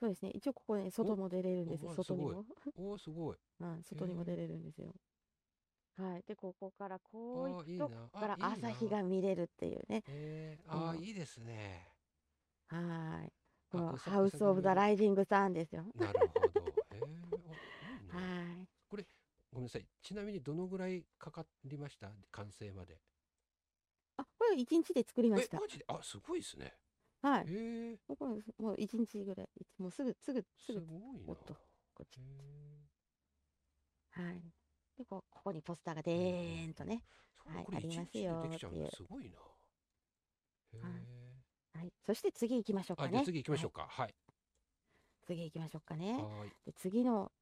[0.00, 0.30] そうですね。
[0.34, 1.90] 一応ここね、外お、も出れるんですよ。
[1.90, 2.44] 外にも。
[2.76, 3.36] おー、すごい。
[3.60, 4.36] う ん、へ外にも出え。
[4.36, 4.94] れるんですよ。
[5.96, 6.22] はい。
[6.26, 7.96] で、ここからこう行ああ、くと、いいな。
[7.96, 8.36] あ、ここから。
[8.40, 10.04] 朝日が見れるっていうね。
[10.06, 11.88] えー、ああ、いいですね。
[12.68, 13.32] はい。
[13.70, 14.74] こあ、のハウス・オブ・ザ・。
[14.74, 15.84] ライジング・サンですよ。
[15.94, 16.76] なるほど。
[16.90, 17.00] へ
[18.08, 18.54] は ね。
[18.62, 18.68] い。
[18.88, 19.06] これ、
[19.52, 19.86] ごめんなさい。
[20.02, 22.12] ちなみにどのぐらいかかりました？
[22.32, 23.00] 完成まで。
[24.16, 25.58] あ、これ一日で作りまえ、した。
[25.88, 26.74] あ、すごいですね。
[27.24, 27.50] はい。
[27.50, 27.98] へえ、
[28.58, 29.48] もう一日ぐらい。
[29.78, 30.94] もうすぐ、すぐ、すすぐ、ごいな。
[31.26, 31.54] おっと、
[31.94, 32.18] こっち。
[32.18, 32.84] へえ。
[34.10, 34.42] はい。
[34.96, 37.04] で、こう、ここにポスターがでーんとね、
[37.44, 38.78] はい、これあります一日でできちゃうんだ。
[38.80, 38.90] よっていう。
[38.96, 39.38] すごいな。
[40.72, 41.08] へはい。
[41.38, 41.44] え。
[41.78, 41.94] はい。
[42.06, 43.12] そして次行きましょうあ、かね。
[43.12, 43.64] じゃあ次行きまはい。
[43.64, 43.86] しょうか。
[43.88, 44.14] はい。
[45.22, 46.28] 次行きましょうかね。
[46.28, 46.56] はーい。
[46.64, 47.32] で、次の、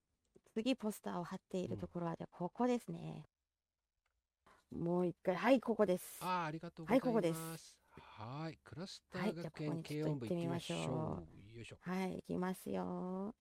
[0.55, 1.89] 次ポスターを貼っていうるとん。
[1.89, 3.29] ころは、じゃあここですね。
[4.71, 5.37] もう一回。
[5.37, 6.07] はい、ここです。
[6.21, 7.55] あー、ありがとうはい、ございここです。
[7.55, 7.82] ます。
[8.23, 8.59] はーい。
[8.63, 11.57] クラスター学ここ園軽音部行ってみましょょう。
[11.57, 11.77] よいしょ。
[11.85, 11.91] う。
[11.91, 13.35] はい、行きますよ。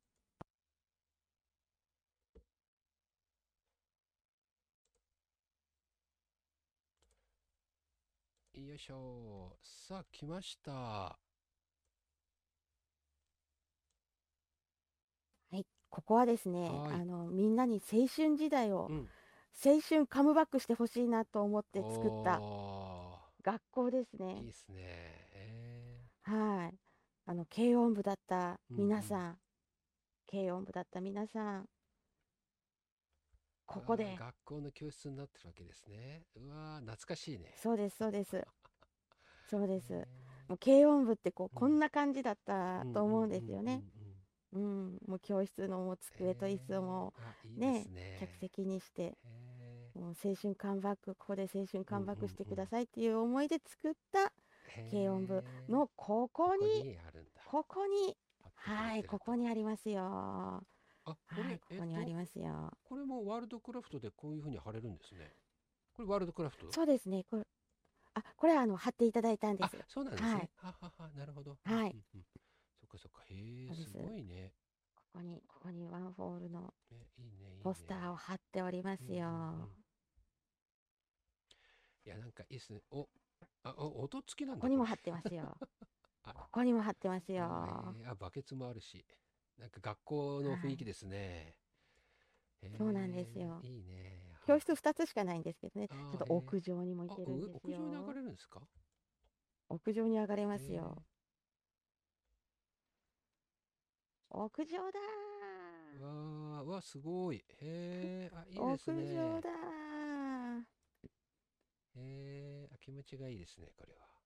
[8.56, 9.56] よいしょ。
[9.62, 10.72] さあ、来ました。
[10.72, 11.18] は
[15.54, 15.66] い。
[15.92, 17.02] ここはですね、はーい。
[17.02, 19.08] あの、みんなに青春時代を、うん。
[19.64, 23.11] 青春カムバックしてほしいなと思って作ったお
[23.42, 24.42] 学校ですー、いね。
[24.42, 24.78] いですね。
[25.34, 26.80] えはい。
[27.26, 28.60] あの、軽音部だった。
[28.70, 29.40] 皆さん、
[30.30, 31.70] 軽音部だった皆さん、
[33.66, 36.26] ここで、学校の教室になってるわけですね。
[36.36, 37.54] うわー、懐かしいね。
[37.56, 38.46] そうです、そうです。
[39.50, 39.94] そうです。
[39.94, 40.06] え
[40.48, 41.60] もう軽音部ってこう、ー、うん。
[41.60, 43.84] こんな感じだったうんと思うんでうんうんうんすよね。
[44.54, 44.60] うん。
[44.60, 48.18] うん、もう教室のもう机と椅子もー、あ、いいでね、すね。
[48.20, 49.18] 客席にして、へ
[50.08, 52.44] 青春カムバック、ここで青春カムバックして。
[52.46, 54.32] くださいっていう思いで作った
[54.90, 56.98] 軽音部のここに。
[57.46, 58.18] ここに、
[58.56, 59.36] はい、ここと。
[59.36, 60.02] にありますよ。
[60.04, 60.64] あ、
[61.06, 62.72] こはい、れ、ここにありえっと、ますよ。
[62.84, 65.36] これもワールドクラフトでこういうふうに貼れるんですね。
[65.94, 66.72] これワールドクラフト？
[66.72, 67.24] そうですね。
[67.30, 67.44] これ、
[68.14, 69.78] あ、これはあの、貼っていただいたんであ、す。
[69.88, 70.50] そうなんですはい、ね。
[70.56, 71.58] ははは、なるほど。
[71.66, 72.26] うんはい、うんうん。
[72.80, 73.24] そっかそっか。
[73.30, 73.98] へえ、すす。
[73.98, 74.54] ごいね。
[74.96, 76.74] ここに、ここにワンフォールの
[77.64, 78.18] ポスターをね。
[78.18, 79.70] 貼っておりますよ。
[82.06, 82.08] ん。
[82.08, 82.82] いや、なんかいいっすね。
[82.92, 83.10] お、
[83.64, 84.86] あ、お、音付きなんだ、ここにも。
[84.86, 85.58] 貼ってますよ。
[86.24, 87.98] あ、ここにも貼ってますえよ。
[88.04, 89.06] ー、あ、バケツもあるし。
[89.58, 90.58] なんか学校のはい。
[90.58, 91.58] 雰囲気ですね。
[92.64, 93.66] へそうなんですえ、よ。
[93.68, 94.40] いいね。
[94.46, 95.90] 教室は2つしかないんですけどね。
[95.90, 96.20] ちょっ。
[96.20, 98.14] と屋上にも行あ、けるんうです屋上に上がよ。
[98.14, 98.62] れるんですか？
[99.70, 101.04] 屋上に上がれまへすよ。
[101.10, 101.22] え。
[104.30, 105.00] 屋上だ
[106.00, 107.38] わあ、わ、すごい。
[107.38, 108.66] へえ、あ、いいー。
[108.66, 109.42] です屋上ね。
[109.42, 109.50] だ
[111.96, 114.22] え、あ、気持ちがいいですね、これは。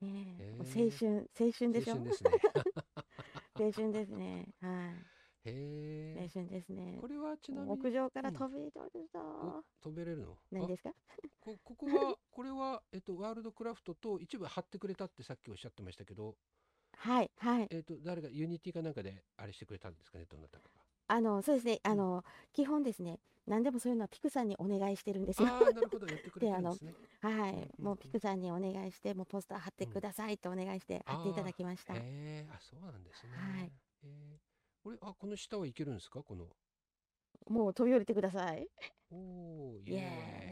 [0.00, 1.94] ねえ、もう青春、青春でしょ？
[1.94, 2.30] 青春ですね。
[3.58, 4.54] 青春ですね。
[4.60, 5.10] はい。
[5.44, 5.50] へ
[6.20, 6.98] え、青春ですね。
[7.00, 9.08] これはちなみに、屋上からうん、飛び降りる
[9.40, 10.38] お、ぞ飛べれるの？
[10.52, 10.56] ー。
[10.56, 10.94] 何あ、ですか？
[11.40, 16.38] こ、ここは、 これは、えっと、ワールドクラフトと一部貼ってくれたってさっきおっしゃってましたけど、
[16.92, 17.70] はい、はい。
[17.70, 20.77] えっと、誰が Unity かなんかであれしてくれたんですかね、どなたかが。
[21.08, 21.80] あの、そうですね。
[21.84, 21.92] うん。
[21.92, 23.18] あの、基本ですね。
[23.46, 25.48] 何でもそういうのはピクさんにお願いしてるんですよ。
[25.48, 26.94] ああ、なるほど、やってくれるんですね。
[27.22, 27.52] はい。
[27.52, 29.90] うんうんもうピクさんにお願いして、もうポスター貼ってうん。
[29.90, 29.94] うん。
[29.94, 31.94] くださいとお願いして貼っていただきました。
[31.94, 33.62] へえ、あ、そうなんですはい。
[33.62, 33.72] ね。
[34.04, 36.46] えー、これ、あ、この下はいけるんですかこの。
[37.48, 38.68] もう飛び降りてください。
[39.10, 40.02] おお、 イイエーイ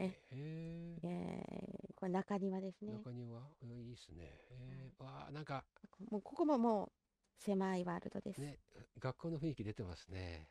[0.01, 0.99] え。
[1.03, 2.93] イエーイこれ中庭ですね。
[2.93, 4.25] 中庭、うんいいですね。
[4.25, 5.03] へえ。
[5.03, 5.65] わあ、なんか
[6.11, 6.93] もうここももう
[7.39, 8.41] 狭いワールドです。
[8.41, 8.59] ね、
[8.99, 10.49] 学校の雰囲気出てますね。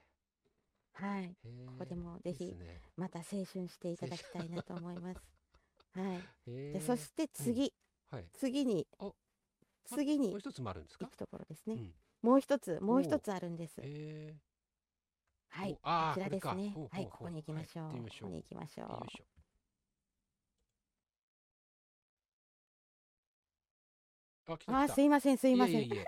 [0.93, 1.35] はい。
[1.67, 2.55] ここでもぜひ。
[2.95, 5.21] また青春していただきたいなと思います。
[5.93, 6.15] は
[6.47, 6.51] い。
[6.51, 7.73] でそして次、
[8.09, 8.25] はい。
[8.33, 9.15] 次にお
[9.85, 11.05] 次にもう一つもあるんですか？
[11.05, 11.75] 行くところですね。
[11.75, 11.93] うん。
[12.21, 13.81] もう一つもう一つあるんです。
[15.49, 15.73] はい。
[15.75, 15.79] こ
[16.15, 17.07] ちらですねはい。
[17.09, 17.87] ここに行きましょう。
[17.87, 18.87] はいここに行きましょう。
[24.67, 24.87] あ。
[24.89, 25.75] すいません、すいません。
[25.75, 26.05] いえいえいえ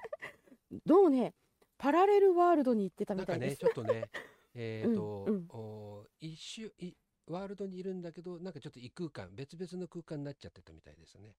[0.86, 1.34] どうね、
[1.78, 3.60] パラレルワールドに行ってたなんかね、みたいです。
[3.60, 4.10] ちょっとね、
[4.56, 6.94] えっと、うんうんお一周い、
[7.28, 11.36] ワールドにいるんだけど、なんかちょっと異空間、別々の空間になっちゃってたみたいですね。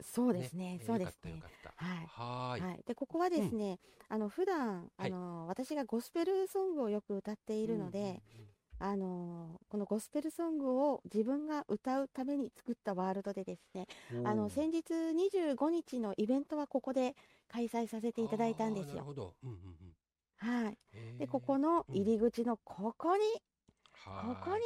[0.00, 0.78] そうですね。
[0.80, 1.38] えーそうですねよ。
[1.40, 1.84] かったよかった。
[1.84, 2.06] はい。
[2.06, 2.60] はーい。
[2.62, 8.22] はい、でここはですね、あの普段はいあの私がゴスペルソングをよく歌っているので、
[8.78, 17.16] あのこのゴスペルソングを自分が歌うために作ったワールドでですね、うんうんうん、あの先日25日のイベントはここで
[17.48, 18.92] 開催させていただいたんですよ。
[18.92, 19.36] あーなるほど。
[19.42, 19.96] うんうんうん。
[20.36, 20.78] はい。
[21.18, 23.22] でここの入り口のここに、
[23.92, 24.62] はここに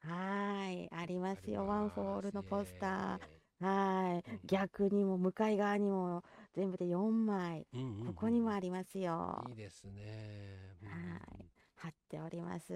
[0.00, 3.20] はいありますよワンフォールのポスター。
[3.64, 7.78] はいうん逆にも向かい側にも全部で4枚ー。
[7.78, 9.44] うんうんうんここにもありますよ。
[9.48, 10.76] いいですね。
[10.82, 11.48] うんうんうんはい
[11.82, 12.72] 貼っております。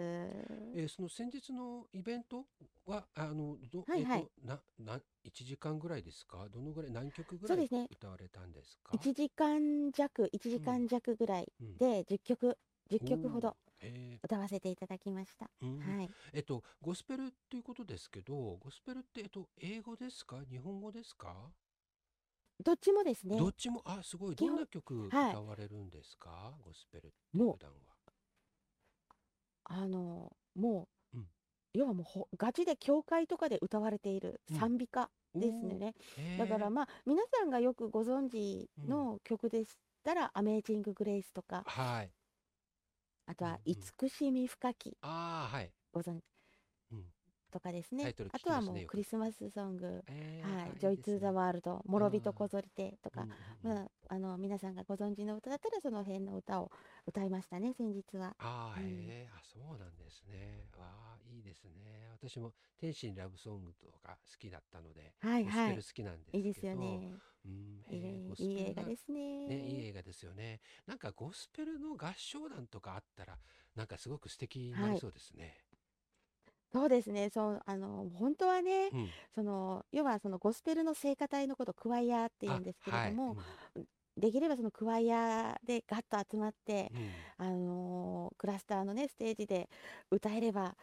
[0.73, 2.47] えーその先日のイベント
[2.85, 4.21] はあのど、はいはい。
[4.21, 6.49] えっ、となな一時間ぐらいですか？
[6.49, 11.77] どのぐらい何曲ぐらい歌われたんですか？1時間弱、1時間弱ぐらいうん。
[11.79, 15.51] で10曲、10曲ほどえ歌わせていただきました。
[15.63, 15.97] ーうん。
[15.97, 16.15] はい。
[16.33, 20.43] えっとゴスペルっていうことですけどゴスペルってえっと英語ですか？
[20.49, 21.53] 日本語ですか、
[22.63, 23.37] どっちもですね。
[23.37, 23.83] どっ、ちも？
[23.85, 24.37] あすごい。
[24.37, 25.41] どんな曲歌はい。
[25.43, 27.96] われるんですか、ゴスペルって普段は
[29.69, 31.29] あの、もう、うん。
[31.75, 34.57] 要はもうほガチで教会とかで歌われているうん。
[34.59, 35.95] 賛美歌ですね。
[36.37, 42.13] だからまあ、皆さんがよくご存知の曲でしたら、アメージング・グレイスとか、はい。
[43.27, 46.36] あとは慈しみ深き、はい、ご存知うん
[47.57, 53.23] とかですタねあとはもうクリスマスソング、えーはい、あ Joy to the World、諸人こぞりてとか、
[53.65, 56.71] うんまあ、あの皆さんがご存知の歌だったらその辺の歌を
[57.07, 58.35] 歌いましたね先日は。
[58.39, 60.67] ああ、うんへえ、あ、そうなんですね。
[60.79, 62.11] ああ、いいですね。
[62.13, 66.37] 私も天心ラブソングとか好きだったので、はいはいゴスペル好きなんです。
[66.37, 67.15] いいですよね。
[67.47, 69.49] うん、えゴスいい映画ですね。
[69.49, 70.61] ね、いい映画ですよね。
[70.87, 73.39] なんかゴスペルの合唱団とかあったら、
[73.75, 75.65] なんかすごく素敵になりそうですね。
[76.73, 77.31] そうですね。
[77.33, 83.37] そうあの本当はね、うん、その要はそのゴスペルの聖歌隊のことをクワイアって言うんですけれども、
[84.17, 89.69] できればそのクワイアでガッと集まって、うんうんあのクラスターのねステージで
[90.11, 90.75] 歌えれば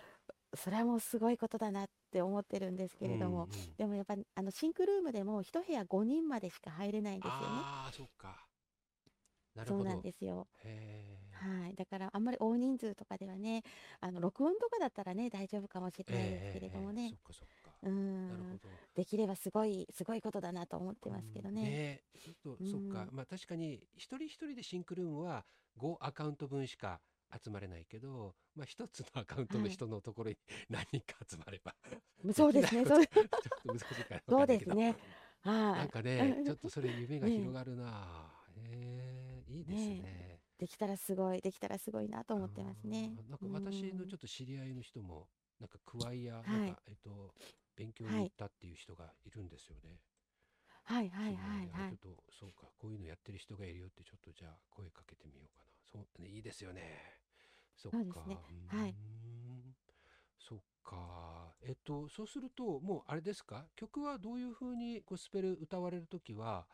[0.55, 7.39] それはもうすごいことだなって思ってるんですけれども、うんうんでもやっぱあのシンクルームでも一部屋5人までしか入れないんですよね。
[7.47, 8.45] ああ、そっか。
[9.55, 9.83] なるほど。
[9.83, 10.47] そうなんですよ。
[10.63, 11.22] へえ。
[11.43, 13.63] はい、だからあんまり大人数とかではね、
[13.99, 17.71] あの録音とかだったらね大丈夫かもしれないですけれどもねそっ、かそっか。
[17.83, 17.89] う
[18.29, 18.69] なるほん、ど。
[18.95, 21.61] できればすごいすごいことだなと思ってますけどね。
[21.61, 23.13] うんねちょっと、そっかう。
[23.13, 25.45] んまあ確かに、一人一人でシンクルームは
[25.77, 27.01] 5アカウント分しか
[27.43, 30.37] 集まれないけど、まあ一つのアカウントの人のところに
[30.69, 31.75] 何人か集まれば。
[32.33, 34.47] そうですね、そうきないことちょっと難しいからそう。
[34.47, 34.95] ですね。
[35.41, 35.79] はい。
[35.79, 38.31] なんかね、うんちょっとそれ夢が 広がるな。
[38.55, 40.42] へえ、いいですねね。
[40.57, 43.11] できたらすごい、できたらすごいなと思ってますね。
[43.29, 45.27] なんか私のちょっと、と知り合いの人も、
[45.59, 47.33] なんかクワイア、はいなんか、えっと、
[47.75, 49.99] 勉強にはい行ったっていう人がいるんですよね。
[50.83, 51.87] はいはいはいはい。
[51.87, 55.69] あちょっと、そうか、こういうのやってる人がいるよって、ちょっとじゃあ声かけてみようかな。
[55.91, 56.99] そう、ね、いいですよね。
[57.75, 57.97] そっか。
[57.97, 58.37] そうね
[58.67, 58.95] はい
[60.37, 61.55] そっか。
[61.61, 63.65] えっと、そうすると、もうあれですか？
[63.75, 66.67] 曲はどういうふうにゴスペル歌われるときは、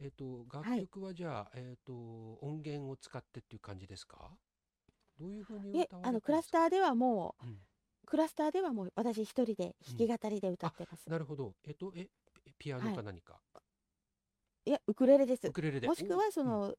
[0.00, 0.80] えっと、楽はい。
[0.80, 1.92] 曲はじゃあ、えっと、
[2.40, 4.38] 音源を使ってっていう感じですか？
[5.18, 7.58] どういうふうに歌われあのクラスターではもう、うん。
[8.06, 11.08] クラスターではもう私一人で弾き語りで歌ってます。
[11.08, 11.54] なるほど。
[11.64, 12.08] えっと、え、
[12.44, 12.96] ピピアノはい。
[12.96, 13.40] か何か？
[14.66, 15.46] いや、ウクレレです。
[15.48, 15.52] ウ。
[15.52, 15.86] クレレで。
[15.88, 16.50] もしくはそおうん。
[16.50, 16.74] の、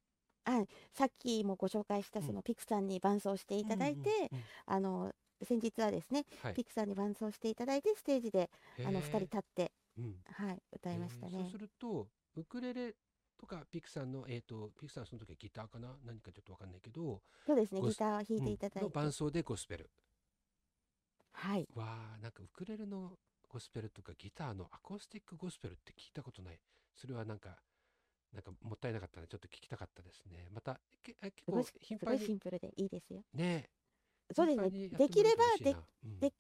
[0.46, 6.54] あさっきもご紹介したそのピクさんに伴奏していただいて、うんうんうんあの先日はですね、はい。
[6.54, 8.50] ピクさんに伴奏していただいてステージで
[8.84, 10.16] あの2人立って、うん。
[10.26, 11.32] はい、歌いましたね。
[11.38, 11.58] えーそうす。
[11.58, 12.96] るとウクレレ
[13.38, 15.96] とかピクさんのえっ、とピクさんその時はギターかな？
[16.06, 19.90] 何かちょっとわかんないけど、そうですね、ギターを弾いていただいのて、伴奏でゴスペル。
[21.34, 23.18] はい、わあなんかウクレレの
[23.50, 26.60] ゴスペルとかギターのアコースティックゴスペルって聞いたことない。
[26.96, 27.58] それはなんか
[28.34, 30.48] なんかもったいなかったのでちょっと聞きたかったですね。
[30.52, 33.22] またけあ結構頻繁にシンプルでいいですよ。
[33.34, 33.70] ね
[34.34, 34.90] そうですね。
[34.90, 35.84] できればもらえたら嬉しいな。
[36.06, 36.20] うん。
[36.20, 36.34] で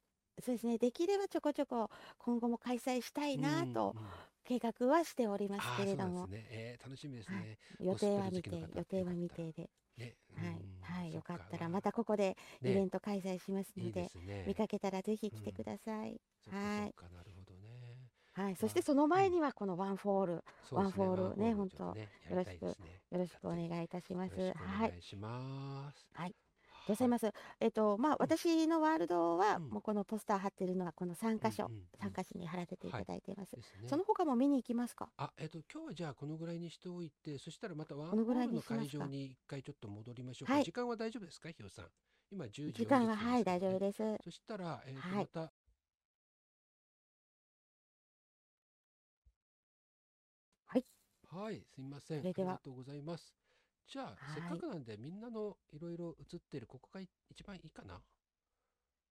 [0.44, 0.78] そうですね。
[0.78, 4.08] できればちょこちょこ今後も開催したいなとうんうん
[4.46, 6.46] 計画はしておりますけれどもね。
[6.50, 7.58] えー楽しみですね。
[7.80, 10.16] 予定は未定予定は未定で、ね。
[10.36, 14.44] はい、うんはい、よかったらそまたここでイベねント開催しますいいので、ですね。
[14.48, 16.22] 見かけたらぜひ来てください。
[16.44, 18.10] そっかはいなるほどね。
[18.34, 21.96] はい、そしてその前にはこのワンフォール、ねワンフォールね本当
[22.30, 24.38] やりたいですねよろしくお願いいたします。
[24.38, 25.00] よろしくおはい願。
[25.00, 26.08] いします。
[26.14, 26.36] はい
[26.86, 27.32] どうさいます。
[27.60, 33.58] えっと、まあ、私のワールドは、うんもうこのポスター貼ってるのは、この3箇所うんうんうん、3箇所に貼らせていただいています。
[33.86, 35.10] その他も見に行きますか？
[35.18, 40.54] あ、えっと、今日はじゃあこのぐらいにしておいて、そしたらまたワンホールの会場に一回ちょっと戻りましょうか。
[40.56, 41.92] はい時間は大丈夫ですか、ひよさん？
[42.32, 43.80] 今10時40分時間は、はい、大丈夫す。
[43.80, 44.18] です。
[44.24, 45.54] そしたら、えっと、はいまた、
[50.68, 50.86] はい。
[51.28, 52.20] はい、すみません。
[52.20, 53.34] ありがとうございます。
[53.88, 58.04] じゃあ、せっはいかくなんで、みんなのいろいろ映ってる、ここが一番いいかな？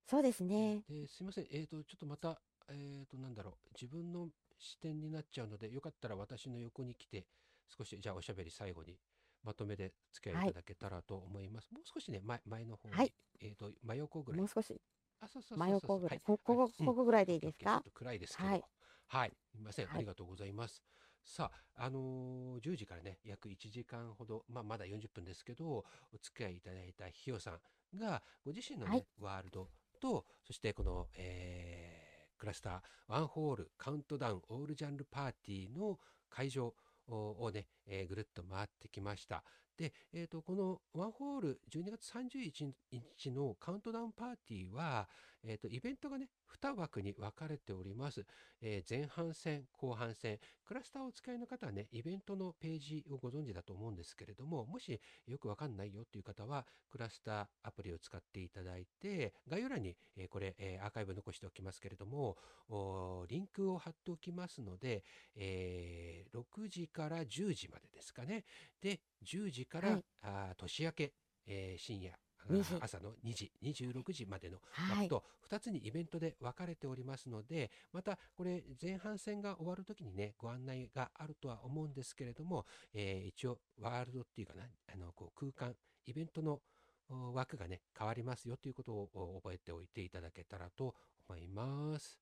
[0.07, 0.83] そうですね。
[0.87, 1.47] ですいません。
[1.51, 3.69] えっと、ちょっとまた、えっと、なんだろう。
[3.79, 7.27] 自分の視点になっちゃうので、よかったら私の横に来て、
[7.67, 8.99] 少し、じゃあおしゃべり最後に、
[9.43, 11.71] まとめで付き合いいただけたらと思います。
[11.73, 14.47] もう少しね、前、前の方に、はいえっと、真横ぐらいもう。
[14.47, 14.79] 少し、
[15.19, 16.19] あ、そうそうそうそう真横ぐらい。
[16.19, 17.59] はここ、はいここぐらいでいいですか？
[17.59, 18.49] オッケーちょっと暗いですけど。
[18.49, 18.63] はい
[19.07, 19.37] はい。
[19.51, 19.87] すみません。
[19.87, 20.83] はいありがとうございます。
[21.25, 25.85] さあ、あのー10時からね、約1時間ほど、まあ、まだ40分ですけど、お
[26.21, 32.05] 付き合いいただいたひよさんが、ご自身のね、はいワールドと、そしてこの、えー
[32.37, 35.97] クラスターワンホールカウントダウンオールジャンルパーティーの
[36.29, 36.75] 会場
[37.07, 39.43] をね、えーぐるっと回ってきました。
[39.77, 45.07] で、えー、とこのワンホール12月31日のカウントダウンパーティーは、
[45.43, 46.29] えー、とイベントがね
[46.61, 48.25] 2枠に分かれております、
[48.61, 62.37] えー前半戦後半戦クラスターをお使いの方はねイベントのページをご存知だと思うんですけれどももしよくわかんないよっていう方はクラスターアプリを使っていただいて概要欄に、えーこれ、えーアーカイブ残しておきますけれども
[63.27, 65.03] リンクを貼っておきますので、
[65.35, 68.43] え6時から10時までですかね。
[68.81, 71.13] で10時から、はいあー年明け、
[71.47, 72.13] えー深夜
[72.47, 74.97] あ2時朝の2時26時までのはい。
[74.97, 85.75] 枠と2つにイベントで分かれておりますのでまたこれ前半戦が終わる時にねご案内があるとは思うんですけれども、えー一応ワールドっていうかなあのこう空間
[86.05, 86.61] イベントの
[87.09, 90.95] お枠がね変わりますよということをお覚えておいていただけたらと
[91.27, 92.19] 思います。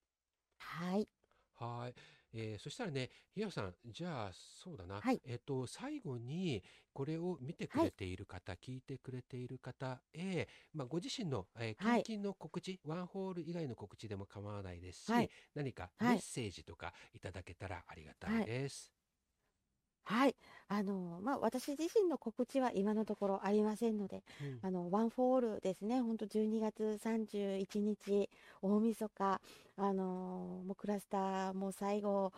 [0.58, 1.08] はい。
[1.53, 1.95] はい、
[2.34, 5.22] えーそしたらね、ひやさん、じゃあ、そうだな、はい。
[5.26, 7.89] えっと、最後に、これを見てくはい。
[7.89, 12.08] れている方、聞いてくれている方へ、まあ、ご自身の、えーはい。
[12.08, 15.32] 近々の告知、ワンホール以外の告知でも構わないですし、はい。
[15.54, 18.43] 何かはいメッセージとかいただけたらありがたはいい。
[18.43, 18.92] です。
[20.05, 20.35] はい。
[20.67, 24.59] あの、まあ、私自身の告知は今のところありませんので、うん。
[24.61, 28.29] あの、 One for All ですね、本当12月31日、
[28.61, 29.41] 大晦日、
[29.77, 32.33] あの、もうクラスターも最後、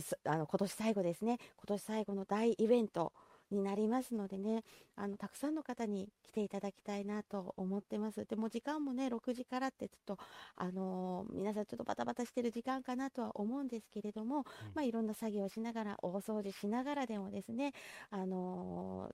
[0.00, 3.12] すあの、今年最後ですね、今年最後の大イベント
[3.50, 4.64] になりますのでね、
[4.96, 8.24] あの、たくさんの方に来ていただきたいなと思ってます。
[8.26, 10.18] でも時間もね、6時からってちょっと、
[10.56, 17.72] あの、皆さんちょっとバタバタしてる時間かなとは思うんですけれども、まあ、いろんな作業をしながら、大掃除しながらでもですね、
[18.10, 19.10] あの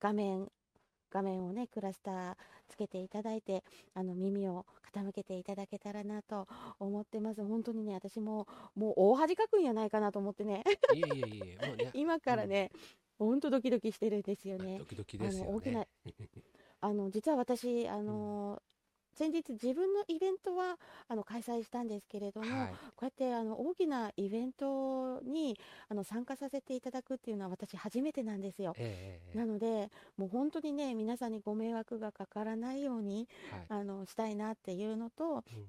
[0.00, 0.48] 画面、
[1.10, 2.36] 画面をね、クラスター
[2.68, 3.64] つけていただいて、
[3.94, 4.64] あの、耳を
[4.94, 6.46] 傾けていただけたらなと
[6.78, 7.44] 思ってます。
[7.44, 10.62] 本当にね、私も、もう大恥かくんやないかなと思ってね、
[10.94, 12.70] いえいえいえ、もうね、 今からね、
[13.24, 14.84] 本当ドキドキしてるんですよねド。
[14.84, 15.48] キドキですよね。
[15.48, 15.86] あの大きな
[16.82, 18.62] あの、実は私、あの
[19.12, 20.78] 先日自分のイベントは
[21.08, 22.68] あの開催したんですけれども、はい。
[22.70, 28.72] こうやってあの大きなイベントにあの参加させていただくっていうのは私初めてなんですよ。
[28.78, 33.80] ええええなので、もう本当にね、皆さんにご迷惑がかからないようにはい。
[33.80, 35.66] あのしたいなっていうのと、うん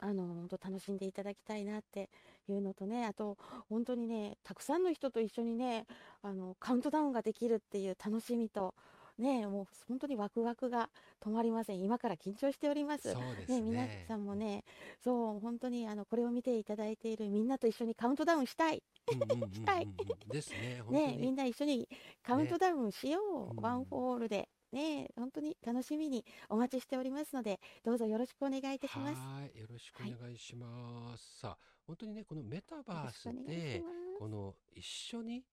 [0.00, 2.08] あの本当楽しんでいただきたいなって
[2.52, 3.36] いうのとね、あと
[3.68, 5.86] 本当にね、たくさんの人と一緒にね、
[6.22, 8.74] あのカウントダウンができるっていう楽しみと、
[9.18, 11.80] ね、もう本当にワクワクが止まりません。
[11.80, 13.12] 今から緊張しております。
[13.12, 14.64] そうですね、皆さんもね、
[15.02, 18.82] そう、本当にあのこれを見ていただいているみんなと一緒にカウントダウンしたい。
[19.10, 19.88] したい
[20.30, 21.88] ですね、ね、にみんな一緒に
[22.22, 23.20] カウントダウンしよ
[23.50, 23.56] う。
[23.56, 24.48] うん One for All で。
[24.72, 29.18] ね、本当に楽しみにお待ちしておりますので、どうぞよろしくお願いいたします。
[29.18, 31.38] はい、よろしくお願いします。
[31.38, 33.82] さあ、本当にね、このメタバースで。
[34.18, 35.44] この一緒に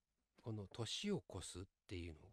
[0.42, 2.32] この年を越すっていうのを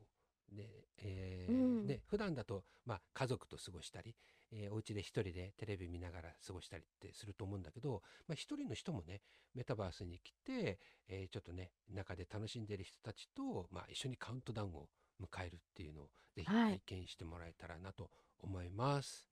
[0.57, 4.15] ね、えーうんね普段だと、まあ、家族と過ごしたり、
[4.51, 9.21] えーお家で一人でテレビ見ながら過ごしたりってすると思うんだけど、まあ、一人の人もね
[9.55, 10.79] メタバースに来て、
[11.09, 14.89] えーちょっとね中で楽しんでる人たちと、まあ、一緒にカウントダウンを
[15.23, 19.29] 迎えるっていうのをぜひはい体験してもらえたらなと思います。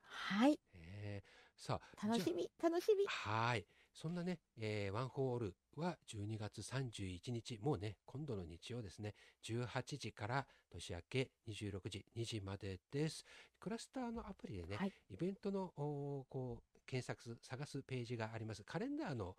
[0.00, 0.58] はい。
[0.74, 3.04] えーさあ、楽しみ、楽しみ。
[3.06, 3.64] あはい。
[3.94, 9.14] そんなね、えーワンホールは12月31日、もうね、今度の日曜ですね、
[9.44, 13.24] 18時から年明け26時、2時までです。
[13.60, 14.92] クラスターのアプリでね、はい。
[15.10, 18.64] イベントのこう検索す、探すページがあります。
[18.64, 19.36] カレンダーのお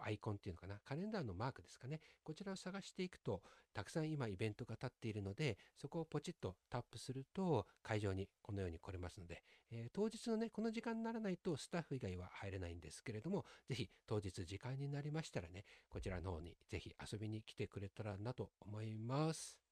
[0.00, 2.00] アイコンっていうのかな、カレンダーのマークですかね。
[2.22, 3.42] こちらを探していくと、
[3.72, 19.63] たくさん今イベントが立っているので、そこをポチッとタップすると、会場にこのように来れますので、えー当日のね、この時間にならないとスタッフ以外は入れないんですけれども、ぜひ当日時間になりましたらね、こちらの方にぜひ遊びに来てくれたらなと思います。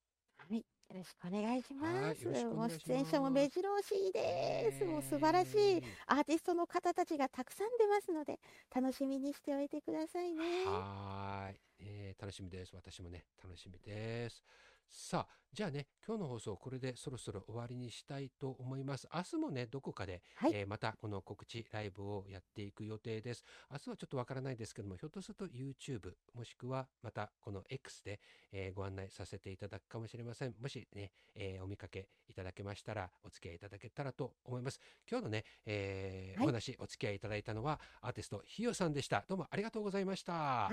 [0.52, 0.64] はい。
[0.88, 2.02] よろしくお願いします。
[2.02, 4.84] はいよろしくおもう願いします出演者も目白押しです。
[4.84, 8.38] もう素晴らしいえーアーティストの方たちがたくさん出ますので、
[8.74, 10.44] 楽しみにしておいてくださいね。
[10.64, 12.74] はーい、えー楽しみです。
[12.76, 14.44] 私もね、楽しみです。
[14.88, 19.06] さあ、じゃあね、今日の放送、これでそろそろ終わりにしたいと思います。
[19.12, 23.44] 明日もね、どこかで、はいえーまたこの告知ライブをやっていく予定です。
[23.70, 28.20] 明日はちょっとわからないですけども、ひょっとすると YouTube、もしくはまたこの X で、
[28.50, 30.54] えーご案内させていただくかもしれません。
[30.58, 34.80] もしね、えーお見かけいただけましたら、お付き合いいただけたらと思います。
[35.10, 39.24] 今日のね、えーはいお話、お付き合いいただいたのは、アーティスト、ひよさんでした。
[39.28, 40.70] どうもありがとうございました。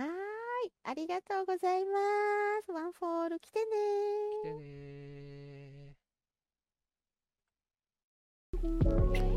[0.60, 0.72] はーい。
[0.84, 2.00] ありがとうございま
[2.66, 2.72] す。
[2.72, 3.66] One for All 来てね
[4.42, 9.29] 来てねー。